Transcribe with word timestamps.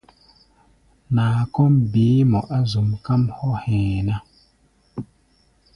Naa 1.15 1.39
kɔ́ʼm 1.53 1.73
beé 1.91 2.17
mɔ 2.31 2.39
á 2.55 2.57
zuʼm, 2.71 2.89
káʼm 3.05 3.23
hɔ́ 3.37 3.53
hɛ̧ɛ̧ 3.63 3.99
ná. 4.07 4.15